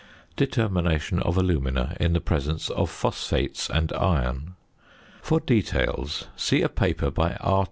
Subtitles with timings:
[0.35, 4.55] ~Determination of Alumina in the Presence of Phosphates and Iron.~
[5.21, 7.59] For details, see a paper by R.